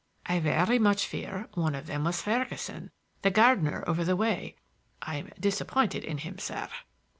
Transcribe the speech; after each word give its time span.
"I 0.25 0.39
very 0.39 0.79
much 0.79 1.05
fear 1.05 1.47
one 1.53 1.75
of 1.75 1.85
them 1.85 2.05
was 2.05 2.23
Ferguson, 2.23 2.89
the 3.21 3.29
gardener 3.29 3.83
over 3.85 4.03
the 4.03 4.15
way. 4.15 4.55
I'm 5.03 5.31
disappointed 5.39 6.03
in 6.03 6.17
him, 6.17 6.39
sir." 6.39 6.69